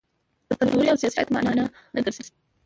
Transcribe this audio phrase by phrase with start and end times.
[0.57, 1.51] کلتوري او سیاسي شرایط مانع
[1.95, 2.23] نه ګرځي.